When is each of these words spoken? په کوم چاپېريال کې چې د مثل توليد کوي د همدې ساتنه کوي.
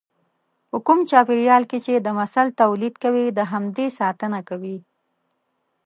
په 0.69 0.77
کوم 0.85 0.99
چاپېريال 1.09 1.63
کې 1.69 1.77
چې 1.85 1.93
د 1.95 2.07
مثل 2.19 2.45
توليد 2.61 2.95
کوي 3.03 3.25
د 3.37 3.39
همدې 3.51 3.87
ساتنه 3.99 4.39
کوي. 4.49 4.77